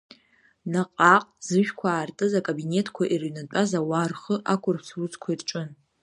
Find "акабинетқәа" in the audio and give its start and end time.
2.39-3.03